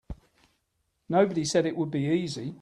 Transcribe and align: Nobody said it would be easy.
Nobody 1.09 1.45
said 1.45 1.67
it 1.67 1.77
would 1.77 1.91
be 1.91 2.05
easy. 2.05 2.49